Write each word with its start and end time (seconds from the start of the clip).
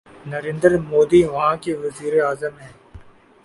نریندر 0.29 0.73
مودی 0.89 1.21
وہاں 1.23 1.55
کے 1.63 1.71
وزیر 1.81 2.13
اعظم 2.23 2.53
ہیں۔ 2.61 2.73